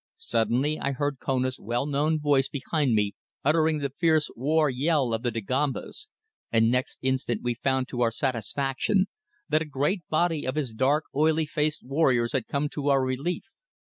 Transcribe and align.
Suddenly 0.17 0.79
I 0.79 0.93
heard 0.93 1.19
Kona's 1.19 1.59
well 1.59 1.85
known 1.85 2.19
voice 2.19 2.47
behind 2.47 2.95
me 2.95 3.13
uttering 3.45 3.77
the 3.77 3.91
fierce 3.91 4.31
war 4.35 4.67
yell 4.67 5.13
of 5.13 5.21
the 5.21 5.29
Dagombas, 5.29 6.07
and 6.51 6.71
next 6.71 6.97
instant 7.03 7.43
we 7.43 7.53
found 7.53 7.87
to 7.89 8.01
our 8.01 8.09
satisfaction 8.09 9.05
that 9.47 9.61
a 9.61 9.65
great 9.65 10.01
body 10.09 10.43
of 10.47 10.55
his 10.55 10.73
dark 10.73 11.03
oily 11.15 11.45
faced 11.45 11.83
warriors 11.83 12.31
had 12.31 12.47
come 12.47 12.67
to 12.69 12.87
our 12.89 13.03
relief. 13.05 13.43